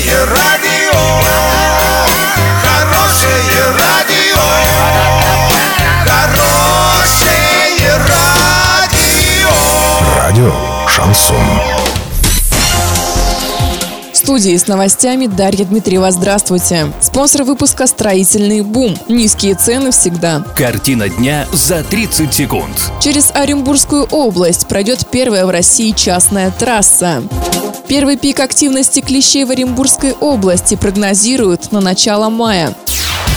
Хорошее 0.00 0.24
радио, 0.24 0.98
хорошее 2.62 3.64
радио, 3.78 4.40
хорошее 6.06 7.96
радио. 8.08 9.50
Радио 10.16 10.52
Шансон. 10.88 11.36
В 14.10 14.16
студии 14.16 14.56
с 14.56 14.66
новостями 14.68 15.26
Дарья 15.26 15.66
Дмитриева. 15.66 16.10
Здравствуйте. 16.12 16.90
Спонсор 17.02 17.42
выпуска 17.42 17.86
«Строительный 17.86 18.62
бум». 18.62 18.96
Низкие 19.08 19.54
цены 19.54 19.90
всегда. 19.90 20.42
Картина 20.56 21.10
дня 21.10 21.46
за 21.52 21.84
30 21.84 22.32
секунд. 22.32 22.90
Через 23.02 23.32
Оренбургскую 23.32 24.04
область 24.04 24.66
пройдет 24.66 25.06
первая 25.10 25.44
в 25.44 25.50
России 25.50 25.90
частная 25.90 26.50
трасса. 26.50 27.22
Первый 27.90 28.16
пик 28.16 28.38
активности 28.38 29.00
клещей 29.00 29.44
в 29.44 29.50
Оренбургской 29.50 30.12
области 30.12 30.76
прогнозируют 30.76 31.72
на 31.72 31.80
начало 31.80 32.30
мая. 32.30 32.72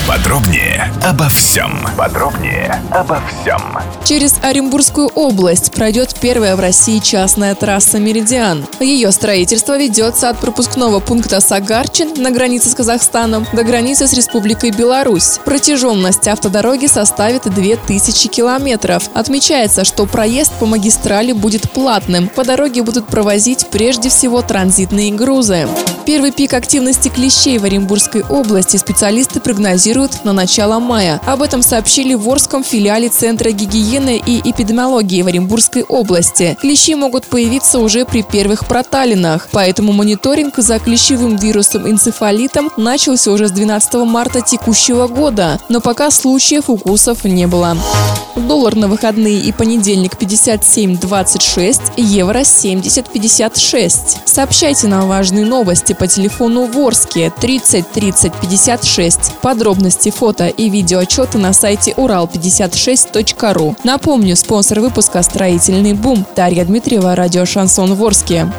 Подробнее 0.07 0.91
обо 1.01 1.29
всем. 1.29 1.87
Подробнее 1.97 2.75
обо 2.91 3.21
всем. 3.21 3.61
Через 4.03 4.37
Оренбургскую 4.43 5.07
область 5.07 5.71
пройдет 5.71 6.15
первая 6.19 6.57
в 6.57 6.59
России 6.59 6.99
частная 6.99 7.55
трасса 7.55 7.99
«Меридиан». 7.99 8.65
Ее 8.81 9.13
строительство 9.13 9.77
ведется 9.77 10.29
от 10.29 10.39
пропускного 10.39 10.99
пункта 10.99 11.39
Сагарчин 11.39 12.21
на 12.21 12.31
границе 12.31 12.69
с 12.69 12.75
Казахстаном 12.75 13.47
до 13.53 13.63
границы 13.63 14.05
с 14.05 14.13
Республикой 14.13 14.71
Беларусь. 14.71 15.39
Протяженность 15.45 16.27
автодороги 16.27 16.87
составит 16.87 17.43
2000 17.43 18.27
километров. 18.27 19.03
Отмечается, 19.13 19.85
что 19.85 20.05
проезд 20.05 20.51
по 20.59 20.65
магистрали 20.65 21.31
будет 21.31 21.71
платным. 21.71 22.27
По 22.27 22.43
дороге 22.43 22.83
будут 22.83 23.07
провозить 23.07 23.67
прежде 23.71 24.09
всего 24.09 24.41
транзитные 24.41 25.13
грузы. 25.13 25.69
Первый 26.05 26.31
пик 26.31 26.53
активности 26.53 27.07
клещей 27.07 27.57
в 27.57 27.63
Оренбургской 27.63 28.23
области 28.23 28.75
специалисты 28.75 29.39
прогнозируют 29.39 30.25
на 30.25 30.33
начало 30.33 30.79
мая. 30.79 31.21
Об 31.25 31.41
этом 31.41 31.61
сообщили 31.61 32.13
в 32.13 32.27
Орском 32.29 32.61
филиале 32.61 33.07
Центра 33.07 33.51
гигиены 33.51 34.21
и 34.25 34.41
эпидемиологии 34.49 35.21
в 35.21 35.27
Оренбургской 35.27 35.83
области. 35.83 36.57
Клещи 36.59 36.95
могут 36.95 37.25
появиться 37.25 37.79
уже 37.79 38.05
при 38.05 38.21
первых 38.21 38.67
проталинах, 38.67 39.47
поэтому 39.51 39.93
мониторинг 39.93 40.57
за 40.57 40.79
клещевым 40.79 41.37
вирусом 41.37 41.89
энцефалитом 41.89 42.69
начался 42.75 43.31
уже 43.31 43.47
с 43.47 43.51
12 43.51 43.93
марта 44.05 44.41
текущего 44.41 45.07
года, 45.07 45.59
но 45.69 45.79
пока 45.79 46.11
случаев 46.11 46.69
укусов 46.69 47.23
не 47.23 47.47
было. 47.47 47.77
Доллар 48.35 48.75
на 48.75 48.87
выходные 48.87 49.39
и 49.39 49.51
понедельник 49.51 50.15
57.26, 50.15 51.93
евро 51.97 52.39
70.56. 52.39 53.93
Сообщайте 54.25 54.87
нам 54.87 55.07
важные 55.07 55.45
новости 55.45 55.92
по 55.93 56.07
телефону 56.07 56.65
Ворске 56.65 57.31
30 57.39 57.91
30 57.91 58.33
56. 58.33 59.33
Подробности, 59.41 60.11
фото 60.11 60.47
и 60.47 60.69
видеоотчеты 60.69 61.37
на 61.37 61.53
сайте 61.53 61.91
урал56.ру. 61.91 63.75
Напомню, 63.83 64.35
спонсор 64.35 64.79
выпуска 64.79 65.21
«Строительный 65.21 65.93
бум» 65.93 66.25
Дарья 66.35 66.65
Дмитриева, 66.65 67.15
радио 67.15 67.45
«Шансон 67.45 67.95
Ворске». 67.95 68.51